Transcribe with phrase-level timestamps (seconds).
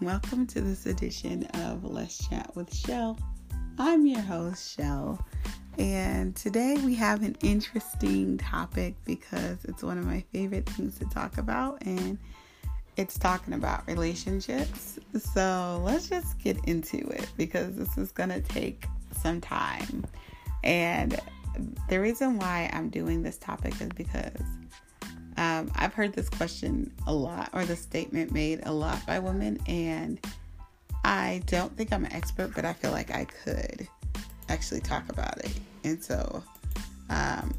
[0.00, 3.18] welcome to this edition of Let's Chat with Shell.
[3.78, 5.22] I'm your host, Shell,
[5.78, 11.04] and today we have an interesting topic because it's one of my favorite things to
[11.06, 12.16] talk about, and
[12.96, 14.98] it's talking about relationships.
[15.34, 18.86] So let's just get into it because this is going to take
[19.20, 20.06] some time.
[20.64, 21.20] And
[21.90, 24.32] the reason why I'm doing this topic is because
[25.40, 29.58] um, I've heard this question a lot, or the statement made a lot by women,
[29.66, 30.20] and
[31.02, 33.88] I don't think I'm an expert, but I feel like I could
[34.50, 35.58] actually talk about it.
[35.82, 36.42] And so,
[37.08, 37.54] um,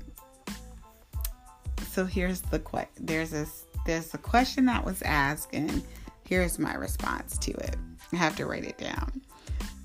[1.89, 5.81] so here's the que- there's this there's a question that was asked, and
[6.29, 7.77] here's my response to it.
[8.13, 9.23] I have to write it down.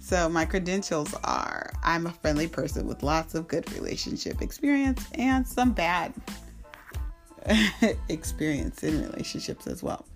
[0.00, 5.48] So, my credentials are I'm a friendly person with lots of good relationship experience and
[5.48, 6.12] some bad
[8.08, 10.06] experience in relationships as well.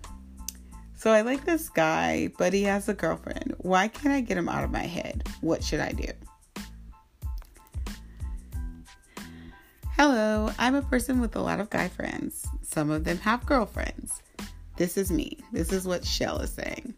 [0.95, 3.55] So I like this guy, but he has a girlfriend.
[3.57, 5.27] Why can't I get him out of my head?
[5.41, 6.07] What should I do?
[9.97, 12.47] Hello, I'm a person with a lot of guy friends.
[12.61, 14.21] Some of them have girlfriends.
[14.77, 15.37] This is me.
[15.51, 16.95] This is what Shell is saying.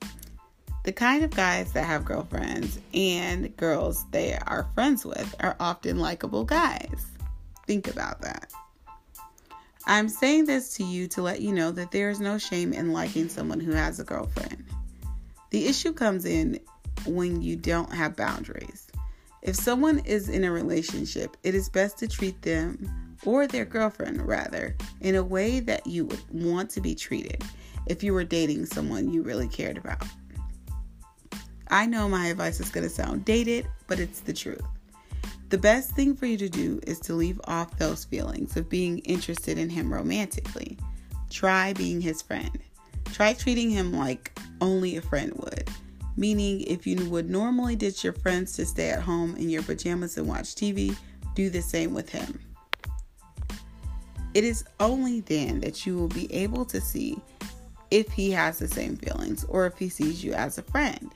[0.84, 6.00] The kind of guys that have girlfriends and girls they are friends with are often
[6.00, 7.08] likable guys.
[7.66, 8.52] Think about that.
[9.86, 12.94] I'm saying this to you to let you know that there is no shame in
[12.94, 14.66] liking someone who has a girlfriend.
[15.50, 16.59] The issue comes in
[17.06, 18.88] when you don't have boundaries.
[19.42, 24.25] If someone is in a relationship, it is best to treat them, or their girlfriend
[24.25, 27.44] rather, in a way that you would want to be treated
[27.88, 30.06] if you were dating someone you really cared about.
[31.68, 34.64] I know my advice is going to sound dated, but it's the truth.
[35.54, 38.98] The best thing for you to do is to leave off those feelings of being
[38.98, 40.80] interested in him romantically.
[41.30, 42.58] Try being his friend.
[43.12, 45.69] Try treating him like only a friend would.
[46.18, 50.18] Meaning, if you would normally ditch your friends to stay at home in your pajamas
[50.18, 50.97] and watch TV,
[51.36, 52.40] do the same with him.
[54.34, 57.22] It is only then that you will be able to see
[57.91, 61.14] if he has the same feelings or if he sees you as a friend.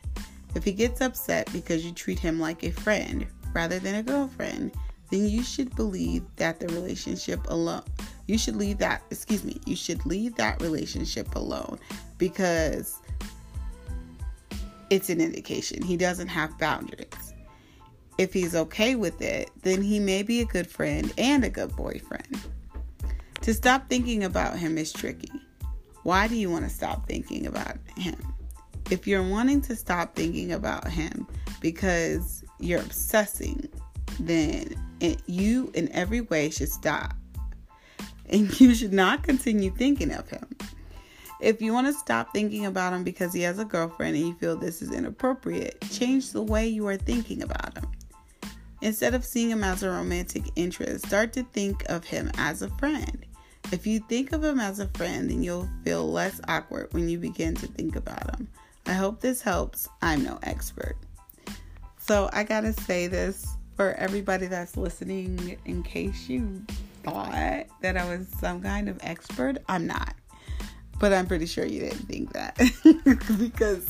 [0.54, 4.72] If he gets upset because you treat him like a friend rather than a girlfriend,
[5.09, 7.84] then you should believe that the relationship alone
[8.28, 11.80] you should leave that excuse me you should leave that relationship alone
[12.18, 13.00] because
[14.90, 15.84] it's an indication.
[15.84, 17.34] He doesn't have boundaries.
[18.18, 21.75] If he's okay with it then he may be a good friend and a good
[21.75, 22.40] boyfriend.
[23.41, 25.31] To stop thinking about him is tricky.
[26.03, 28.18] Why do you want to stop thinking about him?
[28.90, 31.28] If you're wanting to stop thinking about him
[31.62, 33.69] because you're obsessing,
[34.19, 37.13] then it, you in every way should stop.
[38.29, 40.47] And you should not continue thinking of him.
[41.40, 44.34] If you want to stop thinking about him because he has a girlfriend and you
[44.35, 47.85] feel this is inappropriate, change the way you are thinking about him.
[48.81, 52.69] Instead of seeing him as a romantic interest, start to think of him as a
[52.78, 53.25] friend.
[53.72, 57.18] If you think of him as a friend, then you'll feel less awkward when you
[57.18, 58.47] begin to think about him.
[58.85, 59.89] I hope this helps.
[60.01, 60.95] I'm no expert.
[62.07, 63.45] So I gotta say this
[63.75, 66.66] for everybody that's listening in case you
[67.03, 69.57] thought that I was some kind of expert.
[69.68, 70.16] I'm not.
[71.00, 72.57] But I'm pretty sure you didn't think that
[73.38, 73.90] because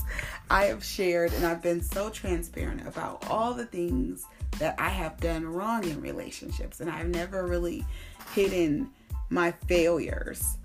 [0.50, 4.26] I have shared and I've been so transparent about all the things
[4.58, 7.86] that I have done wrong in relationships, and I've never really
[8.34, 8.90] hidden
[9.30, 10.58] my failures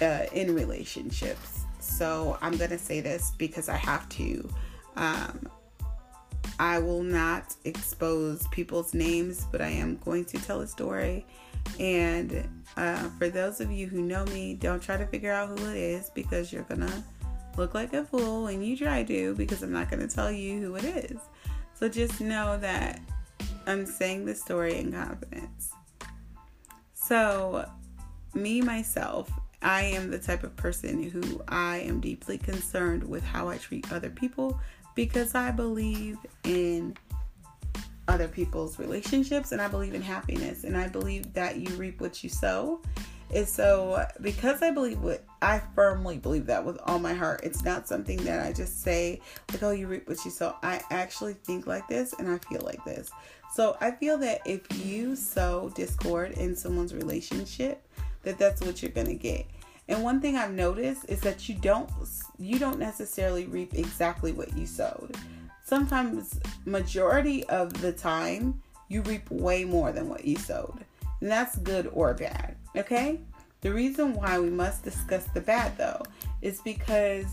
[0.00, 1.64] uh, in relationships.
[1.80, 4.48] So I'm gonna say this because I have to.
[4.96, 5.50] Um,
[6.58, 11.26] I will not expose people's names, but I am going to tell a story.
[11.80, 15.70] And uh, for those of you who know me, don't try to figure out who
[15.70, 17.04] it is because you're gonna
[17.56, 20.76] look like a fool when you try to because I'm not gonna tell you who
[20.76, 21.18] it is.
[21.74, 23.00] So just know that
[23.66, 25.72] I'm saying the story in confidence.
[26.94, 27.68] So,
[28.32, 29.30] me myself,
[29.62, 33.90] I am the type of person who I am deeply concerned with how I treat
[33.92, 34.60] other people
[34.94, 36.96] because I believe in
[38.06, 42.22] other people's relationships and I believe in happiness and I believe that you reap what
[42.22, 42.80] you sow.
[43.34, 47.64] And so, because I believe what I firmly believe that with all my heart, it's
[47.64, 49.20] not something that I just say,
[49.50, 50.54] like, oh, you reap what you sow.
[50.62, 53.10] I actually think like this and I feel like this.
[53.54, 57.82] So, I feel that if you sow discord in someone's relationship,
[58.22, 59.46] that that's what you're going to get.
[59.88, 61.90] And one thing I've noticed is that you don't
[62.38, 65.16] you don't necessarily reap exactly what you sowed.
[65.64, 70.84] Sometimes majority of the time you reap way more than what you sowed.
[71.20, 73.20] And that's good or bad, okay?
[73.60, 76.02] The reason why we must discuss the bad though
[76.42, 77.26] is because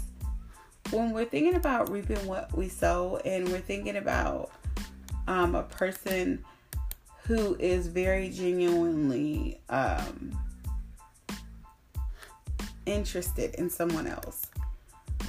[0.92, 4.52] when we're thinking about reaping what we sow and we're thinking about
[5.28, 6.44] um, a person
[7.24, 10.38] who is very genuinely um,
[12.86, 14.48] interested in someone else,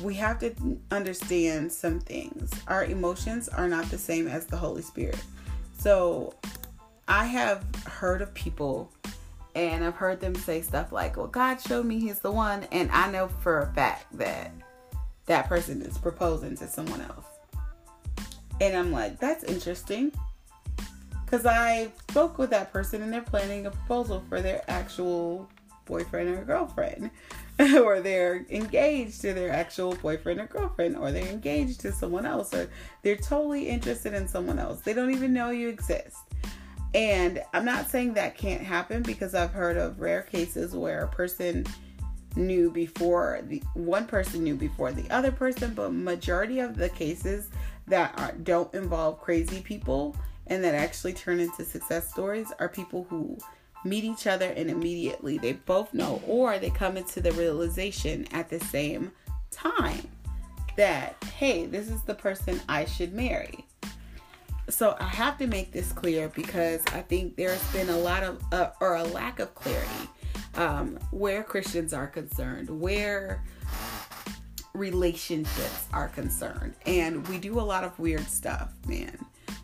[0.03, 0.55] we have to
[0.91, 2.51] understand some things.
[2.67, 5.23] Our emotions are not the same as the Holy Spirit.
[5.79, 6.35] So
[7.09, 8.91] I have heard of people
[9.55, 12.67] and I've heard them say stuff like, Well, God showed me He's the one.
[12.73, 14.53] And I know for a fact that
[15.27, 17.27] that person is proposing to someone else.
[18.61, 20.13] And I'm like, That's interesting.
[21.25, 25.49] Because I spoke with that person and they're planning a proposal for their actual
[25.87, 27.11] boyfriend or girlfriend.
[27.85, 32.53] or they're engaged to their actual boyfriend or girlfriend, or they're engaged to someone else,
[32.55, 32.69] or
[33.03, 34.81] they're totally interested in someone else.
[34.81, 36.17] They don't even know you exist.
[36.95, 41.09] And I'm not saying that can't happen because I've heard of rare cases where a
[41.09, 41.67] person
[42.37, 47.49] knew before the one person knew before the other person, but majority of the cases
[47.87, 50.17] that are, don't involve crazy people
[50.47, 53.39] and that actually turn into success stories are people who
[53.85, 58.49] meet each other and immediately they both know or they come into the realization at
[58.49, 59.11] the same
[59.51, 60.07] time
[60.77, 63.67] that hey, this is the person I should marry
[64.69, 68.43] so I have to make this clear because I think there's been a lot of
[68.53, 70.09] uh, or a lack of clarity
[70.55, 73.43] um, where Christians are concerned, where
[74.75, 79.19] relationships are concerned, and we do a lot of weird stuff, man.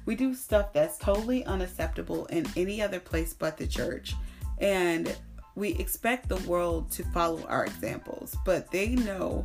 [0.08, 4.14] We do stuff that's totally unacceptable in any other place but the church,
[4.56, 5.14] and
[5.54, 9.44] we expect the world to follow our examples, but they know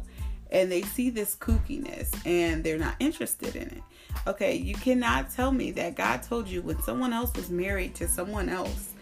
[0.52, 3.84] and they see this kookiness and they're not interested in it.
[4.26, 8.08] Okay, you cannot tell me that God told you when someone else was married to
[8.08, 8.94] someone else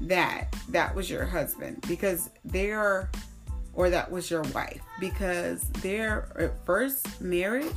[0.00, 3.10] that that was your husband because they're
[3.74, 7.76] or that was your wife because their uh, first marriage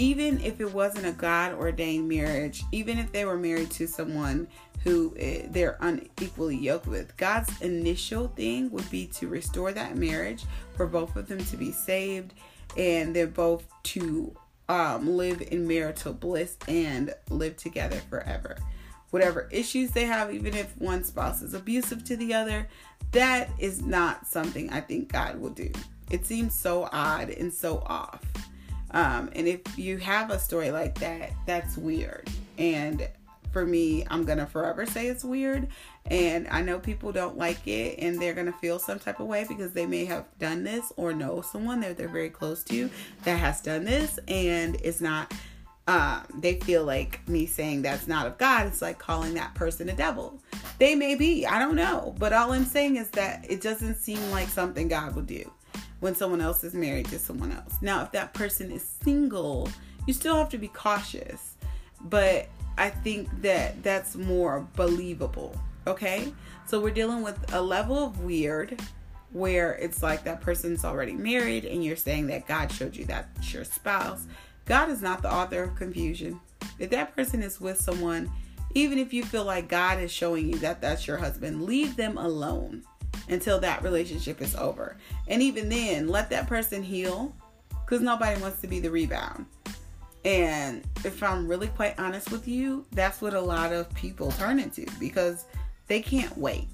[0.00, 4.48] even if it wasn't a God ordained marriage, even if they were married to someone
[4.82, 10.46] who eh, they're unequally yoked with, God's initial thing would be to restore that marriage
[10.74, 12.32] for both of them to be saved
[12.78, 14.34] and they're both to
[14.70, 18.56] um, live in marital bliss and live together forever.
[19.10, 22.66] Whatever issues they have, even if one spouse is abusive to the other,
[23.12, 25.70] that is not something I think God will do.
[26.10, 28.24] It seems so odd and so off.
[28.92, 32.28] Um, and if you have a story like that, that's weird.
[32.58, 33.08] And
[33.52, 35.68] for me, I'm gonna forever say it's weird.
[36.06, 39.44] And I know people don't like it and they're gonna feel some type of way
[39.48, 42.90] because they may have done this or know someone that they're very close to
[43.24, 45.32] that has done this and it's not
[45.86, 49.88] um, they feel like me saying that's not of God, it's like calling that person
[49.88, 50.38] a devil.
[50.78, 52.14] They may be, I don't know.
[52.16, 55.50] But all I'm saying is that it doesn't seem like something God would do
[56.00, 57.76] when someone else is married to someone else.
[57.80, 59.68] Now, if that person is single,
[60.06, 61.56] you still have to be cautious.
[62.02, 62.48] But
[62.78, 65.54] I think that that's more believable.
[65.86, 66.32] Okay?
[66.66, 68.80] So we're dealing with a level of weird
[69.32, 73.52] where it's like that person's already married and you're saying that God showed you that's
[73.52, 74.26] your spouse.
[74.64, 76.40] God is not the author of confusion.
[76.78, 78.30] If that person is with someone,
[78.74, 82.18] even if you feel like God is showing you that that's your husband, leave them
[82.18, 82.84] alone
[83.30, 84.96] until that relationship is over.
[85.28, 87.34] And even then, let that person heal
[87.84, 89.46] because nobody wants to be the rebound.
[90.24, 94.58] And if I'm really quite honest with you, that's what a lot of people turn
[94.58, 95.46] into because
[95.86, 96.68] they can't wait.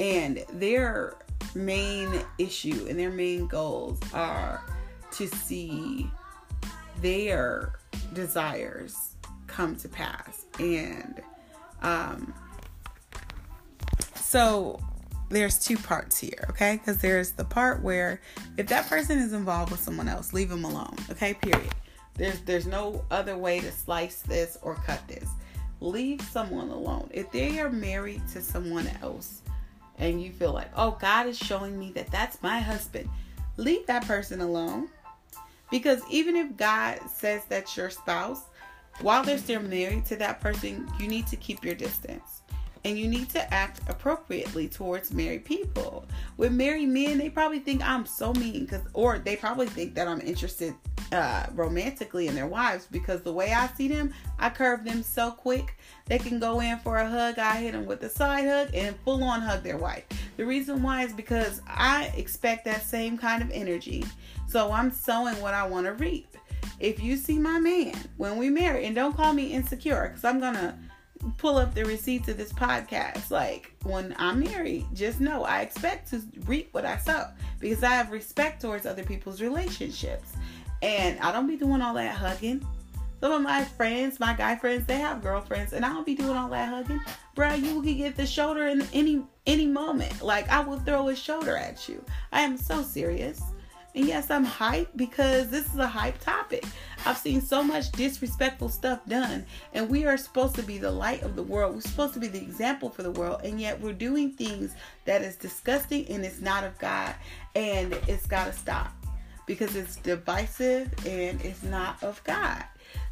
[0.00, 1.14] And their
[1.54, 4.64] main issue and their main goals are
[5.12, 6.10] to see
[7.00, 7.78] their
[8.14, 9.14] desires
[9.46, 10.46] come to pass.
[10.58, 11.22] And
[11.82, 12.34] um,
[14.14, 14.80] so
[15.32, 16.76] there's two parts here, okay?
[16.76, 18.20] Because there's the part where
[18.56, 21.34] if that person is involved with someone else, leave them alone, okay?
[21.34, 21.74] Period.
[22.14, 25.28] There's there's no other way to slice this or cut this.
[25.80, 27.08] Leave someone alone.
[27.12, 29.42] If they are married to someone else
[29.98, 33.08] and you feel like, "Oh, God is showing me that that's my husband."
[33.56, 34.88] Leave that person alone.
[35.70, 38.42] Because even if God says that's your spouse,
[39.00, 42.41] while they're still married to that person, you need to keep your distance
[42.84, 46.04] and you need to act appropriately towards married people.
[46.36, 50.08] With married men, they probably think I'm so mean because, or they probably think that
[50.08, 50.74] I'm interested
[51.12, 55.30] uh, romantically in their wives because the way I see them, I curve them so
[55.30, 55.76] quick.
[56.06, 58.96] They can go in for a hug, I hit them with a side hug and
[59.04, 60.04] full on hug their wife.
[60.36, 64.04] The reason why is because I expect that same kind of energy.
[64.48, 66.36] So I'm sowing what I want to reap.
[66.80, 70.40] If you see my man when we marry, and don't call me insecure because I'm
[70.40, 70.76] gonna
[71.38, 73.30] pull up the receipts of this podcast.
[73.30, 77.28] Like when I'm married, just know I expect to reap what I sow
[77.60, 80.32] because I have respect towards other people's relationships.
[80.82, 82.66] And I don't be doing all that hugging.
[83.20, 86.36] Some of my friends, my guy friends, they have girlfriends, and I don't be doing
[86.36, 87.00] all that hugging.
[87.36, 90.22] Bro, you can get the shoulder in any any moment.
[90.22, 92.04] Like I will throw a shoulder at you.
[92.32, 93.40] I am so serious.
[93.94, 96.64] And yes, I'm hyped because this is a hype topic.
[97.04, 99.44] I've seen so much disrespectful stuff done,
[99.74, 101.74] and we are supposed to be the light of the world.
[101.74, 105.20] We're supposed to be the example for the world, and yet we're doing things that
[105.20, 107.14] is disgusting and it's not of God,
[107.54, 108.92] and it's got to stop
[109.46, 112.64] because it's divisive and it's not of God.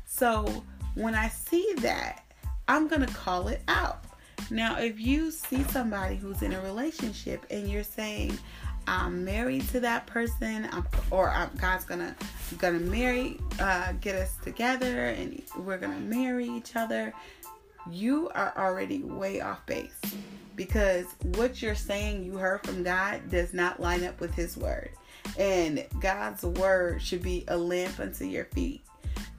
[0.07, 2.25] So when I see that,
[2.69, 4.05] I'm going to call it out.
[4.51, 8.39] Now, if you see somebody who's in a relationship and you're saying,
[8.91, 12.17] I'm married to that person, I'm, or I'm, God's gonna
[12.59, 17.15] gonna marry, uh, get us together, and we're gonna marry each other.
[17.89, 19.95] You are already way off base
[20.57, 21.07] because
[21.37, 24.91] what you're saying you heard from God does not line up with His word,
[25.39, 28.83] and God's word should be a lamp unto your feet.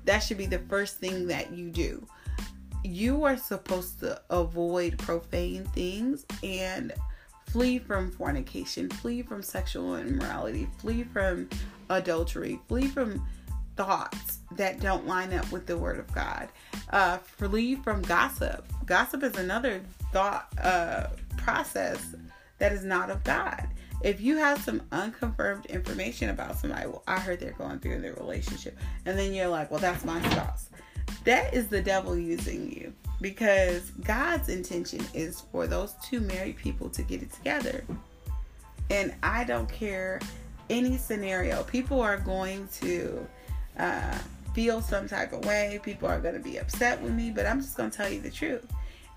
[0.05, 2.07] That should be the first thing that you do.
[2.85, 6.93] You are supposed to avoid profane things and
[7.51, 11.49] flee from fornication, flee from sexual immorality, flee from
[11.89, 13.25] adultery, flee from
[13.75, 16.49] thoughts that don't line up with the word of God.
[16.91, 18.65] Uh, flee from gossip.
[18.85, 19.81] Gossip is another
[20.13, 22.15] thought uh, process
[22.59, 23.67] that is not of God.
[24.01, 28.13] If you have some unconfirmed information about somebody, well, I heard they're going through their
[28.13, 30.69] relationship, and then you're like, well, that's my spouse.
[31.23, 36.89] That is the devil using you because God's intention is for those two married people
[36.89, 37.85] to get it together.
[38.89, 40.19] And I don't care
[40.69, 43.27] any scenario, people are going to
[43.77, 44.17] uh,
[44.53, 47.61] feel some type of way, people are going to be upset with me, but I'm
[47.61, 48.65] just going to tell you the truth.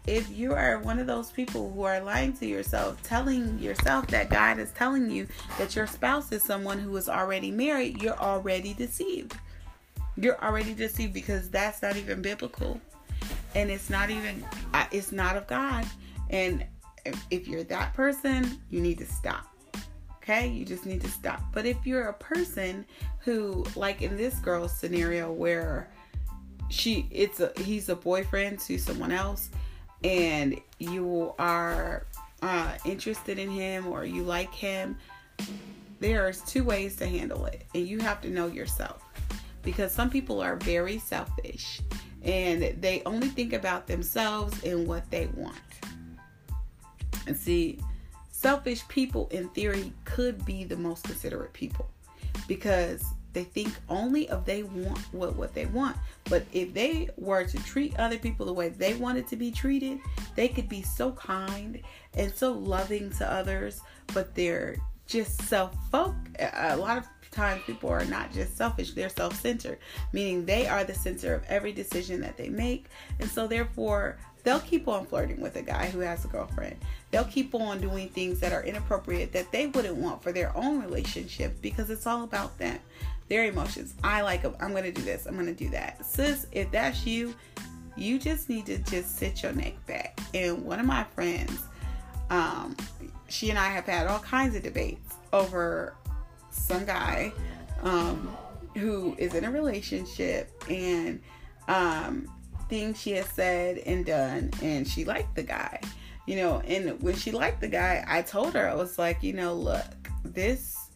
[0.07, 4.29] If you are one of those people who are lying to yourself, telling yourself that
[4.29, 5.27] God is telling you
[5.59, 9.35] that your spouse is someone who is already married, you're already deceived.
[10.17, 12.81] You're already deceived because that's not even biblical
[13.55, 14.45] and it's not even
[14.91, 15.87] it's not of god.
[16.31, 16.65] And
[17.31, 19.47] if you're that person you need to stop.
[20.17, 20.49] Okay?
[20.49, 21.43] You just need to stop.
[21.53, 22.87] But if you're a person
[23.21, 25.91] who like in this girl's scenario where
[26.71, 29.51] she it's a he's a boyfriend to someone else
[30.03, 32.07] and you are
[32.43, 34.97] uh, interested in him or you like him
[36.05, 37.65] there's two ways to handle it.
[37.75, 39.03] And you have to know yourself.
[39.63, 41.81] Because some people are very selfish
[42.25, 45.57] and they only think about themselves and what they want.
[47.27, 47.79] And see,
[48.31, 51.89] selfish people in theory could be the most considerate people
[52.47, 55.97] because they think only of they want what what they want.
[56.25, 59.99] But if they were to treat other people the way they wanted to be treated,
[60.37, 61.81] they could be so kind
[62.15, 63.81] and so loving to others,
[64.15, 64.77] but they're
[65.07, 66.19] just self-focused.
[66.39, 69.79] A lot of times people are not just selfish, they're self centered,
[70.13, 72.87] meaning they are the center of every decision that they make.
[73.21, 76.77] And so, therefore, they'll keep on flirting with a guy who has a girlfriend.
[77.11, 80.81] They'll keep on doing things that are inappropriate that they wouldn't want for their own
[80.81, 82.79] relationship because it's all about them,
[83.29, 83.95] their emotions.
[84.03, 84.55] I like them.
[84.61, 85.27] I'm going to do this.
[85.27, 86.05] I'm going to do that.
[86.05, 87.35] Sis, if that's you,
[87.97, 90.19] you just need to just sit your neck back.
[90.33, 91.63] And one of my friends,
[92.31, 92.77] um,
[93.35, 95.97] she and I have had all kinds of debates over
[96.51, 97.33] some guy
[97.83, 98.35] um,
[98.77, 101.21] who is in a relationship and
[101.67, 102.31] um,
[102.69, 105.81] things she has said and done, and she liked the guy.
[106.27, 109.33] You know, and when she liked the guy, I told her, I was like, you
[109.33, 109.85] know, look,
[110.23, 110.91] this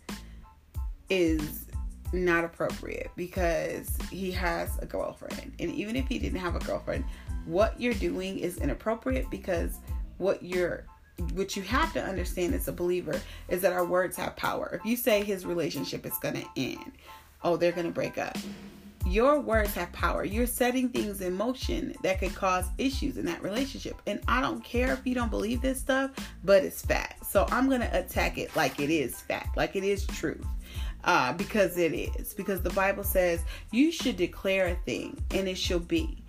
[1.10, 1.66] is
[2.12, 5.54] not appropriate because he has a girlfriend.
[5.58, 7.04] And even if he didn't have a girlfriend,
[7.46, 9.78] what you're doing is inappropriate because
[10.18, 10.86] what you're
[11.34, 14.70] what you have to understand as a believer is that our words have power.
[14.72, 16.92] If you say his relationship is going to end,
[17.42, 18.36] oh, they're going to break up.
[19.06, 20.24] Your words have power.
[20.24, 24.00] You're setting things in motion that could cause issues in that relationship.
[24.06, 26.10] And I don't care if you don't believe this stuff,
[26.44, 27.24] but it's fact.
[27.24, 30.44] So I'm going to attack it like it is fact, like it is truth.
[31.04, 32.34] Uh, because it is.
[32.34, 36.22] Because the Bible says you should declare a thing and it shall be.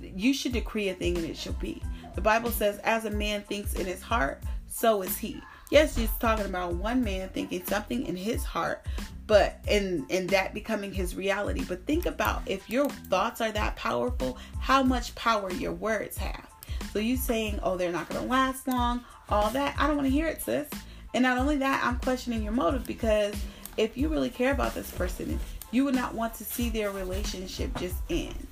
[0.00, 1.82] You should decree a thing and it shall be.
[2.14, 5.40] The Bible says, as a man thinks in his heart, so is he.
[5.70, 8.84] Yes, he's talking about one man thinking something in his heart,
[9.26, 11.64] but in in that becoming his reality.
[11.66, 16.46] But think about if your thoughts are that powerful, how much power your words have.
[16.92, 19.74] So you saying, "Oh, they're not going to last long," all that.
[19.78, 20.68] I don't want to hear it, sis.
[21.14, 23.34] And not only that, I'm questioning your motive because
[23.78, 25.40] if you really care about this person,
[25.70, 28.46] you would not want to see their relationship just end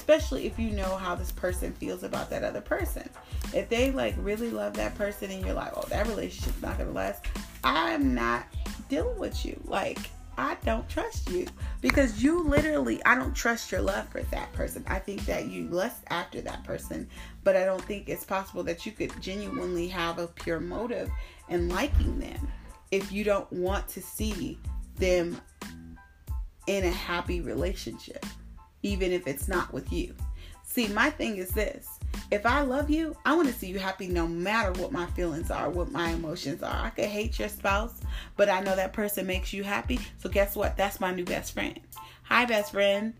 [0.00, 3.06] especially if you know how this person feels about that other person.
[3.52, 6.90] If they like really love that person and you're like, oh, that relationship's not gonna
[6.90, 7.26] last,
[7.62, 8.46] I'm not
[8.88, 9.60] dealing with you.
[9.66, 9.98] Like,
[10.38, 11.46] I don't trust you.
[11.82, 14.82] because you literally I don't trust your love for that person.
[14.86, 17.06] I think that you lust after that person,
[17.44, 21.10] but I don't think it's possible that you could genuinely have a pure motive
[21.50, 22.50] in liking them
[22.90, 24.58] if you don't want to see
[24.96, 25.38] them
[26.66, 28.24] in a happy relationship,
[28.82, 30.14] even if it's not with you.
[30.64, 31.88] See, my thing is this
[32.30, 35.50] if I love you, I want to see you happy no matter what my feelings
[35.50, 36.86] are, what my emotions are.
[36.86, 38.00] I could hate your spouse,
[38.36, 39.98] but I know that person makes you happy.
[40.18, 40.76] So guess what?
[40.76, 41.78] That's my new best friend.
[42.22, 43.14] Hi, best friend.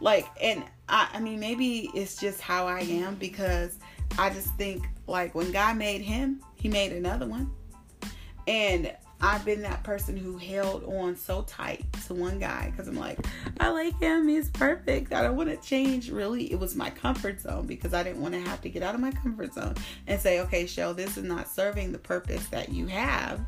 [0.00, 3.78] Like, and I, I mean, maybe it's just how I am because
[4.18, 7.50] I just think like when God made him, he made another one.
[8.46, 12.96] And I've been that person who held on so tight to one guy because I'm
[12.96, 13.24] like,
[13.60, 14.26] I like him.
[14.26, 15.12] He's perfect.
[15.12, 16.10] I don't want to change.
[16.10, 18.96] Really, it was my comfort zone because I didn't want to have to get out
[18.96, 19.76] of my comfort zone
[20.08, 23.40] and say, okay, Shell, this is not serving the purpose that you have.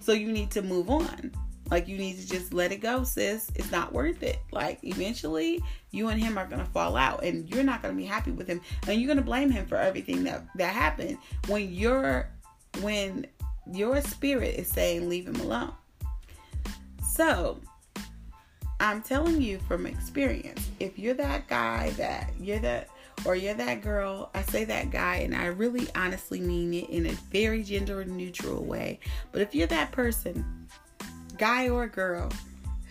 [0.00, 1.32] So you need to move on.
[1.70, 3.50] Like you need to just let it go, sis.
[3.54, 4.40] It's not worth it.
[4.52, 8.30] Like eventually you and him are gonna fall out and you're not gonna be happy
[8.30, 8.60] with him.
[8.86, 11.16] And you're gonna blame him for everything that, that happened
[11.48, 12.28] when you're
[12.80, 13.26] when
[13.72, 15.72] your spirit is saying leave him alone.
[17.12, 17.58] So,
[18.80, 22.88] I'm telling you from experience, if you're that guy that you're that
[23.24, 27.06] or you're that girl, I say that guy and I really honestly mean it in
[27.06, 28.98] a very gender neutral way.
[29.32, 30.66] But if you're that person,
[31.38, 32.30] guy or girl,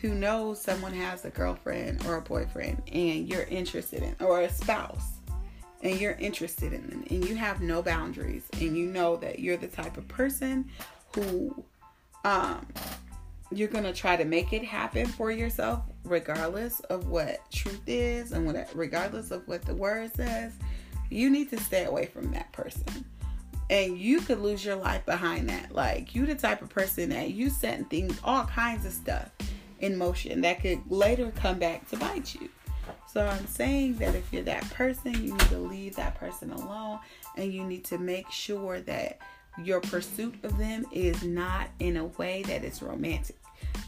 [0.02, 4.50] who knows someone has a girlfriend or a boyfriend and you're interested in or a
[4.50, 5.13] spouse
[5.84, 9.58] and you're interested in them and you have no boundaries and you know that you're
[9.58, 10.68] the type of person
[11.14, 11.64] who
[12.26, 12.66] um
[13.52, 18.32] you're going to try to make it happen for yourself regardless of what truth is
[18.32, 20.54] and what regardless of what the word says.
[21.10, 23.06] You need to stay away from that person.
[23.70, 25.74] And you could lose your life behind that.
[25.74, 29.30] Like you the type of person that you setting things all kinds of stuff
[29.80, 32.50] in motion that could later come back to bite you
[33.14, 36.98] so I'm saying that if you're that person, you need to leave that person alone
[37.38, 39.20] and you need to make sure that
[39.64, 43.36] your pursuit of them is not in a way that is romantic.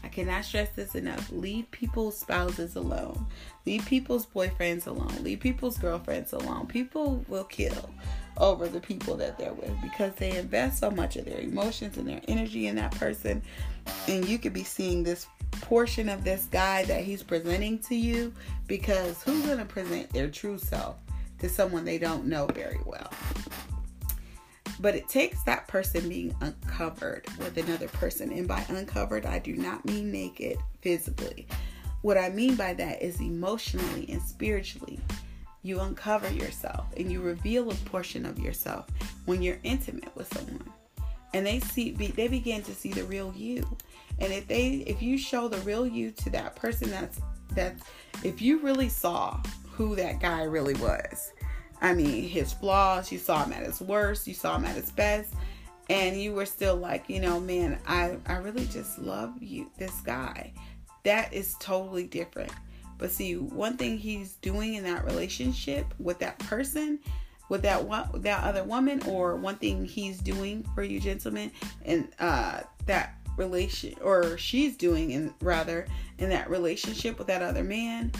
[0.04, 1.32] I cannot stress this enough.
[1.32, 3.26] Leave people's spouses alone.
[3.66, 5.12] Leave people's boyfriends alone.
[5.22, 6.68] Leave people's girlfriends alone.
[6.68, 7.90] People will kill
[8.36, 12.08] over the people that they're with because they invest so much of their emotions and
[12.08, 13.42] their energy in that person.
[14.08, 15.26] And you could be seeing this
[15.60, 18.32] portion of this guy that he's presenting to you
[18.66, 20.96] because who's going to present their true self
[21.38, 23.10] to someone they don't know very well?
[24.78, 28.30] But it takes that person being uncovered with another person.
[28.30, 31.46] And by uncovered, I do not mean naked physically.
[32.02, 35.00] What I mean by that is emotionally and spiritually.
[35.62, 38.86] You uncover yourself and you reveal a portion of yourself
[39.24, 40.65] when you're intimate with someone.
[41.34, 43.66] And they see they begin to see the real you.
[44.18, 47.20] And if they if you show the real you to that person that's
[47.52, 47.82] that's
[48.24, 51.32] if you really saw who that guy really was.
[51.82, 54.90] I mean, his flaws, you saw him at his worst, you saw him at his
[54.90, 55.34] best,
[55.90, 60.00] and you were still like, you know, man, I I really just love you this
[60.00, 60.52] guy.
[61.04, 62.52] That is totally different.
[62.98, 66.98] But see, one thing he's doing in that relationship with that person,
[67.48, 71.52] with that one, that other woman, or one thing he's doing for you, gentlemen,
[71.84, 75.86] and uh, that relation or she's doing in rather
[76.18, 78.10] in that relationship with that other man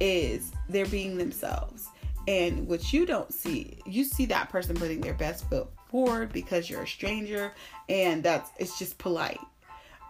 [0.00, 1.88] is they're being themselves.
[2.28, 6.68] And what you don't see, you see that person putting their best foot forward because
[6.68, 7.52] you're a stranger
[7.88, 9.40] and that's it's just polite.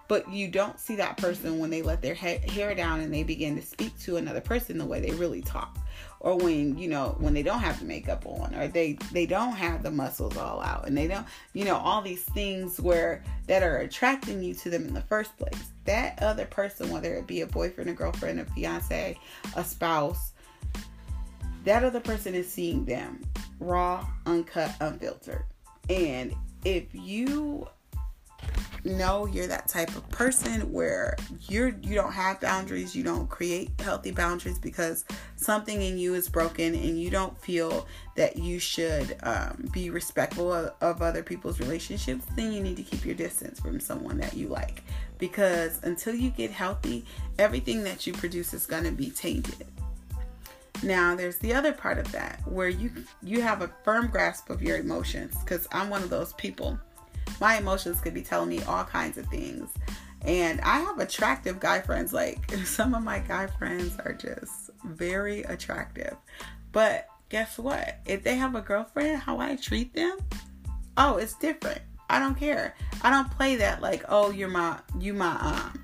[0.08, 3.56] But you don't see that person when they let their hair down and they begin
[3.56, 5.78] to speak to another person the way they really talk
[6.20, 9.54] or when you know when they don't have the makeup on or they they don't
[9.54, 13.62] have the muscles all out and they don't you know all these things where that
[13.62, 15.70] are attracting you to them in the first place.
[15.84, 19.18] That other person whether it be a boyfriend a girlfriend a fiance
[19.54, 20.32] a spouse
[21.64, 23.20] that other person is seeing them
[23.58, 25.44] raw uncut unfiltered.
[25.90, 27.68] And if you
[28.90, 31.16] know you're that type of person where
[31.48, 35.04] you're you don't have boundaries you don't create healthy boundaries because
[35.36, 40.52] something in you is broken and you don't feel that you should um, be respectful
[40.52, 44.34] of, of other people's relationships then you need to keep your distance from someone that
[44.34, 44.82] you like
[45.18, 47.04] because until you get healthy
[47.38, 49.66] everything that you produce is going to be tainted.
[50.82, 52.90] Now there's the other part of that where you
[53.22, 56.78] you have a firm grasp of your emotions because i'm one of those people
[57.40, 59.68] my emotions could be telling me all kinds of things.
[60.22, 62.12] And I have attractive guy friends.
[62.12, 66.16] Like some of my guy friends are just very attractive.
[66.72, 67.98] But guess what?
[68.04, 70.18] If they have a girlfriend, how I treat them,
[70.96, 71.80] oh, it's different.
[72.08, 72.74] I don't care.
[73.02, 75.82] I don't play that like, oh, you're my you my um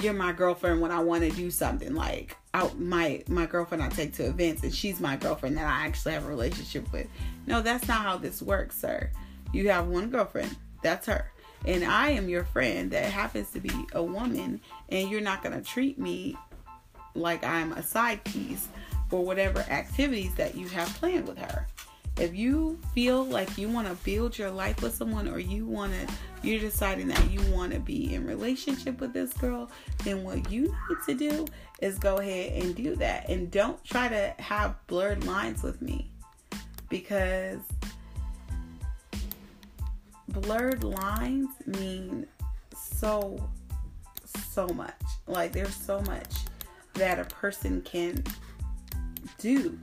[0.00, 3.88] you're my girlfriend when I want to do something like out my my girlfriend I
[3.88, 7.06] take to events and she's my girlfriend that I actually have a relationship with.
[7.46, 9.10] No, that's not how this works, sir.
[9.52, 10.56] You have one girlfriend.
[10.82, 11.30] That's her.
[11.64, 15.54] And I am your friend that happens to be a woman and you're not going
[15.54, 16.36] to treat me
[17.14, 18.68] like I'm a side piece
[19.08, 21.66] for whatever activities that you have planned with her.
[22.18, 25.92] If you feel like you want to build your life with someone or you want
[25.92, 29.70] to you're deciding that you want to be in relationship with this girl,
[30.02, 31.46] then what you need to do
[31.80, 36.10] is go ahead and do that and don't try to have blurred lines with me
[36.88, 37.60] because
[40.32, 42.26] blurred lines mean
[42.76, 43.50] so
[44.50, 45.00] so much.
[45.26, 46.32] Like there's so much
[46.94, 48.22] that a person can
[49.38, 49.78] do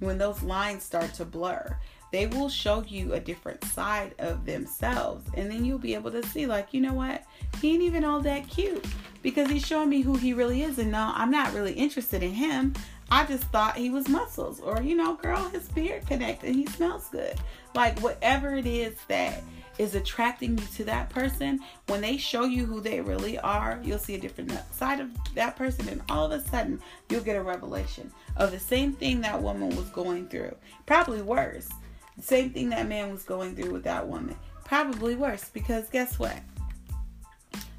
[0.00, 1.76] when those lines start to blur.
[2.12, 6.22] They will show you a different side of themselves and then you'll be able to
[6.26, 7.24] see like you know what?
[7.60, 8.84] He ain't even all that cute
[9.22, 12.32] because he's showing me who he really is and no i'm not really interested in
[12.32, 12.74] him.
[13.08, 17.08] I just thought he was muscles or you know girl his beard connected he smells
[17.08, 17.34] good
[17.76, 19.42] like whatever it is that
[19.78, 23.98] is attracting you to that person, when they show you who they really are, you'll
[23.98, 27.42] see a different side of that person, and all of a sudden, you'll get a
[27.42, 30.54] revelation of the same thing that woman was going through.
[30.86, 31.68] Probably worse.
[32.16, 34.34] The same thing that man was going through with that woman.
[34.64, 36.38] Probably worse because guess what?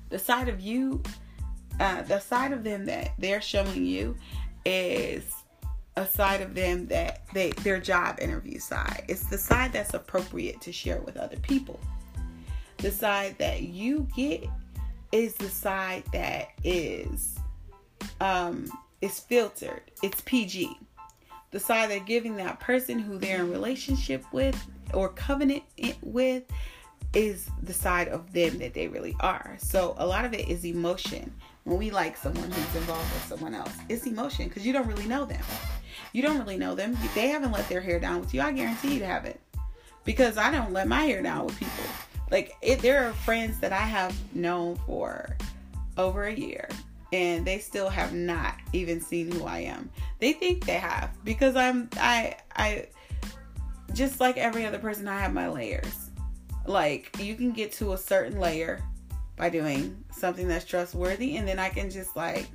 [0.10, 1.02] The side of you,
[1.80, 4.16] uh, the side of them that they're showing you
[4.64, 5.37] is
[5.98, 9.04] a side of them that they their job interview side.
[9.08, 11.80] It's the side that's appropriate to share with other people.
[12.78, 14.48] The side that you get
[15.12, 17.36] is the side that is
[18.22, 19.82] um is filtered.
[20.04, 20.78] It's PG.
[21.50, 24.56] The side they're giving that person who they're in relationship with
[24.94, 25.64] or covenant
[26.04, 26.44] with
[27.14, 29.56] is the side of them that they really are.
[29.60, 31.34] So a lot of it is emotion.
[31.64, 35.08] When we like someone who's involved with someone else, it's emotion because you don't really
[35.08, 35.42] know them.
[36.14, 36.98] You don't really know them.
[37.16, 38.42] They haven't let their hair down with you.
[38.42, 39.40] I guarantee you haven't.
[40.04, 41.84] Because I don't let my hair down with people.
[42.32, 45.38] Like it, there are friends that I have known for
[45.98, 46.70] over a year
[47.14, 49.90] and they still have not even seen who I am.
[50.20, 52.88] They think they have because I'm I I
[53.94, 56.10] just like every other person I have my layers.
[56.66, 58.84] Like you can get to a certain layer
[59.38, 62.48] by doing something that's trustworthy and then I can just like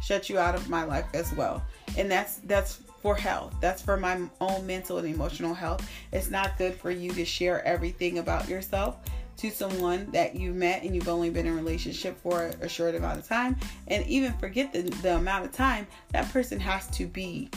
[0.00, 1.62] shut you out of my life as well.
[1.96, 3.54] And that's that's for health.
[3.60, 5.88] That's for my own mental and emotional health.
[6.12, 8.96] It's not good for you to share everything about yourself
[9.38, 13.18] to someone that you met and you've only been in relationship for a short amount
[13.18, 13.56] of time
[13.86, 17.48] and even forget the, the amount of time that person has to be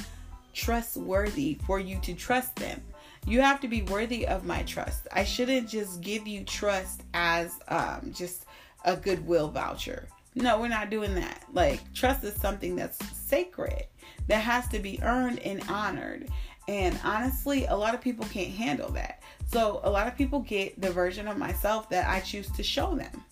[0.54, 2.80] trustworthy for you to trust them
[3.25, 7.60] you have to be worthy of my trust i shouldn't just give you trust as
[7.69, 8.45] um, just
[8.86, 13.86] a goodwill voucher no we're not doing that like trust is something that's sacred
[14.28, 16.30] that has to be earned and honored.
[16.67, 19.24] And honestly, a lot of people can't handle that.
[19.48, 22.96] So a lot of people get the version of myself that I choose to show
[22.96, 23.24] them.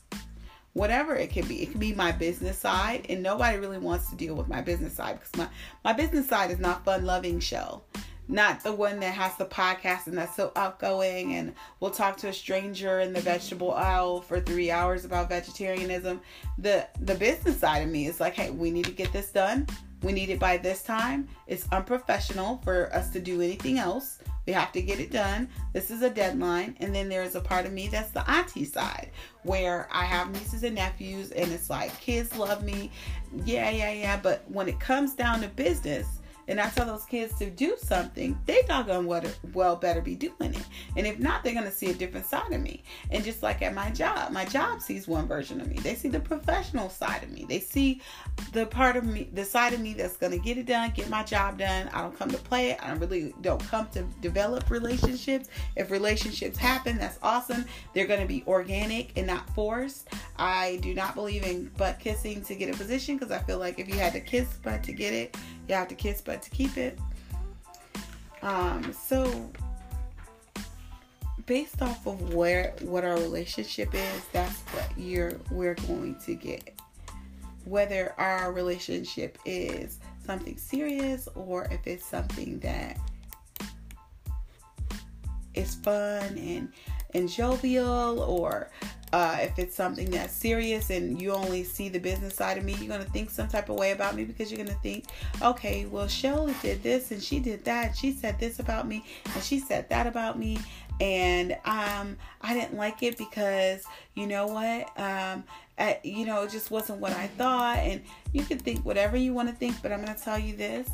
[0.73, 1.61] Whatever it can be.
[1.61, 4.93] It can be my business side, and nobody really wants to deal with my business
[4.93, 5.47] side because my,
[5.83, 7.81] my business side is not fun loving show
[8.29, 12.27] not the one that has the podcast and that's so outgoing and will talk to
[12.27, 16.21] a stranger in the vegetable aisle for three hours about vegetarianism.
[16.59, 19.67] The the business side of me is like, hey, we need to get this done.
[20.03, 21.27] We need it by this time.
[21.47, 24.19] It's unprofessional for us to do anything else.
[24.45, 25.49] We have to get it done.
[25.73, 26.77] This is a deadline.
[26.79, 29.09] And then there's a part of me that's the auntie side
[29.43, 32.91] where I have nieces and nephews and it's like kids love me.
[33.43, 34.19] Yeah, yeah, yeah.
[34.21, 36.18] But when it comes down to business,
[36.49, 40.33] and I tell those kids to do something, they doggone what well better be doing
[40.55, 40.65] it.
[40.97, 42.83] And if not, they're gonna see a different side of me.
[43.11, 45.77] And just like at my job, my job sees one version of me.
[45.77, 47.45] They see the professional side of me.
[47.47, 48.01] They see
[48.51, 51.23] the part of me, the side of me that's gonna get it done, get my
[51.23, 51.87] job done.
[51.93, 52.79] I don't come to play it.
[52.81, 55.49] I really don't come to develop relationships.
[55.75, 57.63] If relationships happen, that's awesome.
[57.93, 60.09] They're gonna be organic and not forced.
[60.35, 63.77] I do not believe in butt kissing to get a position because I feel like
[63.77, 66.49] if you had to kiss butt to get it, you have to kiss butt to
[66.49, 66.97] keep it.
[68.41, 69.51] Um, so
[71.45, 76.79] based off of where what our relationship is, that's what you're we're going to get.
[77.65, 82.97] Whether our relationship is something serious or if it's something that
[85.53, 86.71] is fun and
[87.13, 88.69] and jovial or
[89.11, 92.73] uh, if it's something that's serious and you only see the business side of me,
[92.73, 95.05] you're going to think some type of way about me because you're going to think,
[95.41, 97.95] okay, well, Shell did this and she did that.
[97.95, 100.59] she said this about me and she said that about me.
[101.01, 103.83] And um, I didn't like it because,
[104.15, 104.89] you know what?
[104.99, 105.45] Um,
[105.77, 107.77] I, you know, it just wasn't what I thought.
[107.77, 108.01] And
[108.33, 110.89] you can think whatever you want to think, but I'm going to tell you this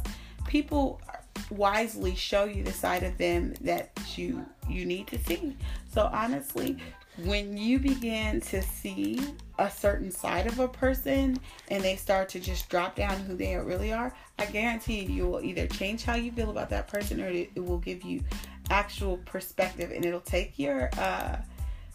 [0.48, 1.02] people
[1.50, 5.56] wisely show you the side of them that you you need to see.
[5.94, 6.78] So honestly,
[7.24, 9.22] when you begin to see
[9.58, 13.56] a certain side of a person and they start to just drop down who they
[13.56, 17.22] really are, I guarantee you, you will either change how you feel about that person
[17.22, 18.22] or it, will give you
[18.70, 21.38] actual perspective and it'll take your uh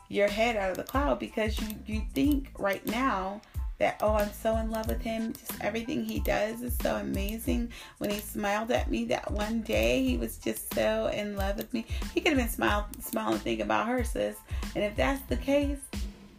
[0.09, 3.40] your head out of the cloud because you you think right now
[3.81, 5.33] that oh i'm so in love with him.
[5.33, 7.73] Just everything he does is so amazing.
[7.99, 11.73] When he smiled at me that one day he was just so in love with
[11.75, 11.87] me.
[12.14, 14.37] He could have been smile, smiling thinking about her sis.
[14.77, 15.79] And if that's the case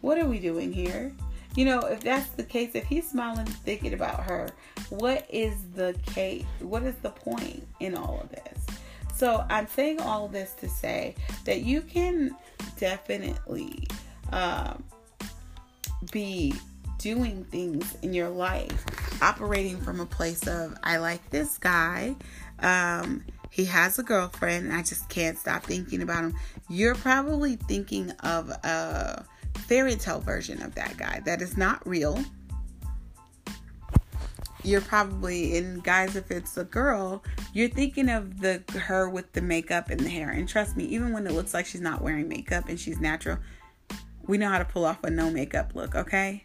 [0.00, 1.12] what are we doing here?
[1.54, 4.48] You know if that's the case if he's smiling thinking about her
[4.88, 8.66] what is the case what is the point in all of this?
[9.14, 12.36] So i'm saying all this to say that you can
[12.78, 13.86] definitely
[14.32, 14.82] um,
[16.10, 16.54] be
[17.02, 18.84] doing things in your life,
[19.20, 22.14] operating from a place of, I like this guy.
[22.60, 26.34] Um, he has a girlfriend, and I just can't stop thinking about him.
[26.70, 29.24] You're probably thinking of a
[29.66, 32.22] fairy tale version of that guy that is not real.
[34.62, 39.42] You're probably in guys if it's a girl, you're thinking of the her with the
[39.42, 40.30] makeup and the hair.
[40.30, 43.38] And trust me, even when it looks like she's not wearing makeup and she's natural,
[44.28, 46.44] we know how to pull off a no makeup look, okay?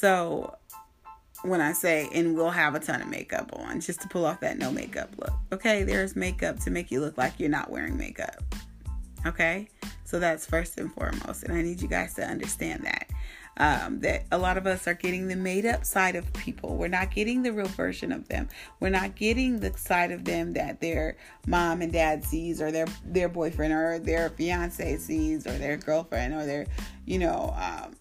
[0.00, 0.56] So
[1.42, 4.40] when I say, and we'll have a ton of makeup on just to pull off
[4.40, 5.34] that no makeup look.
[5.52, 8.42] Okay, there's makeup to make you look like you're not wearing makeup.
[9.26, 9.68] Okay,
[10.04, 13.10] so that's first and foremost, and I need you guys to understand that
[13.60, 16.76] um, that a lot of us are getting the made up side of people.
[16.76, 18.48] We're not getting the real version of them.
[18.80, 22.86] We're not getting the side of them that their mom and dad sees, or their
[23.04, 26.66] their boyfriend, or their fiance sees, or their girlfriend, or their,
[27.04, 27.94] you know, um,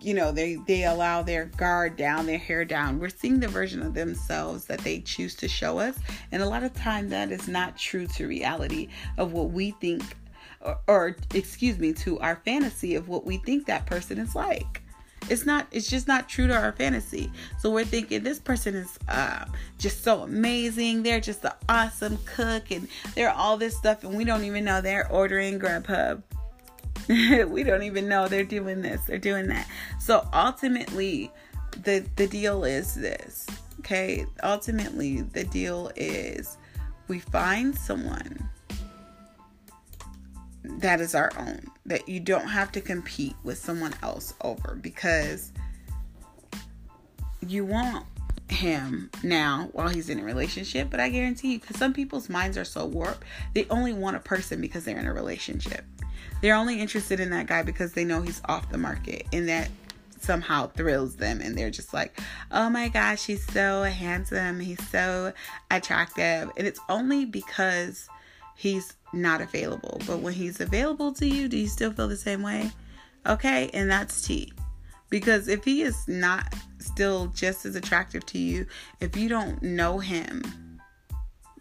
[0.00, 2.98] you know, they they allow their guard down, their hair down.
[2.98, 5.98] We're seeing the version of themselves that they choose to show us,
[6.32, 10.02] and a lot of time that is not true to reality of what we think
[10.60, 14.82] or, or, excuse me, to our fantasy of what we think that person is like.
[15.28, 15.66] It's not.
[15.72, 17.30] It's just not true to our fantasy.
[17.58, 19.44] So we're thinking this person is uh,
[19.76, 21.02] just so amazing.
[21.02, 24.80] They're just an awesome cook, and they're all this stuff, and we don't even know
[24.80, 26.22] they're ordering Grubhub.
[27.08, 29.02] we don't even know they're doing this.
[29.02, 29.68] They're doing that.
[30.00, 31.30] So ultimately,
[31.82, 33.46] the the deal is this.
[33.80, 34.26] Okay.
[34.42, 36.56] Ultimately, the deal is
[37.08, 38.48] we find someone
[40.64, 45.52] that is our own that you don't have to compete with someone else over because
[47.46, 48.04] you want
[48.48, 52.56] him now while he's in a relationship but i guarantee you because some people's minds
[52.56, 55.84] are so warped they only want a person because they're in a relationship
[56.40, 59.68] they're only interested in that guy because they know he's off the market and that
[60.20, 62.18] somehow thrills them and they're just like
[62.50, 65.32] oh my gosh he's so handsome he's so
[65.70, 68.08] attractive and it's only because
[68.58, 70.00] he's not available.
[70.06, 72.70] But when he's available to you, do you still feel the same way?
[73.26, 74.52] Okay, and that's T.
[75.10, 78.66] Because if he is not still just as attractive to you,
[79.00, 80.42] if you don't know him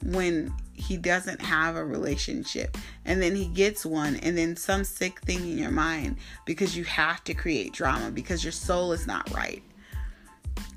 [0.03, 5.19] when he doesn't have a relationship and then he gets one and then some sick
[5.21, 9.27] thing in your mind because you have to create drama because your soul is not
[9.33, 9.63] right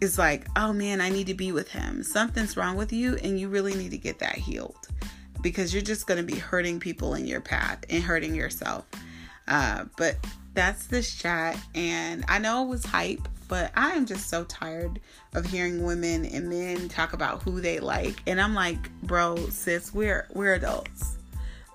[0.00, 3.38] it's like oh man i need to be with him something's wrong with you and
[3.38, 4.88] you really need to get that healed
[5.42, 8.84] because you're just going to be hurting people in your path and hurting yourself.
[9.48, 10.16] Uh, but
[10.54, 15.00] that's this chat, and I know it was hype, but I am just so tired
[15.34, 19.94] of hearing women and men talk about who they like, and I'm like, bro, sis,
[19.94, 21.16] we're we're adults.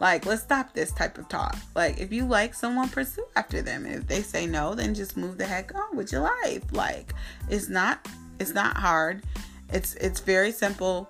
[0.02, 1.56] Like, let's stop this type of talk.
[1.74, 3.86] Like, if you like someone, pursue after them.
[3.86, 6.64] And if they say no, then just move the heck on with your life.
[6.74, 7.14] Like,
[7.50, 8.06] it's not
[8.40, 9.24] it's not hard.
[9.72, 11.10] It's it's very simple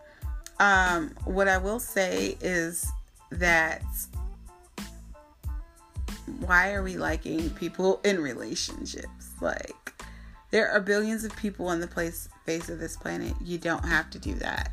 [0.59, 2.91] um, what I will say is
[3.31, 3.83] that
[6.39, 9.29] why are we liking people in relationships?
[9.41, 9.93] Like,
[10.51, 13.33] there are billions of people on the place face of this planet.
[13.41, 14.71] You don't have to do that.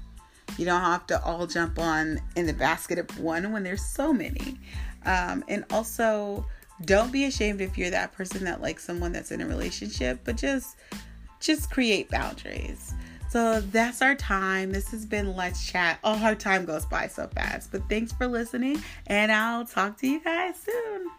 [0.59, 4.13] You don't have to all jump on in the basket of one when there's so
[4.13, 4.61] many.
[5.05, 6.47] Um, and also,
[6.85, 10.37] don't be ashamed if you're that person that likes someone that's in a relationship, but
[10.37, 10.77] just
[11.41, 12.95] just create boundaries.
[13.31, 14.73] So that's our time.
[14.73, 15.99] This has been Let's Chat.
[16.05, 17.73] Oh, our time goes by so fast.
[17.73, 21.11] But thanks for listening, and I'll talk to you guys soon.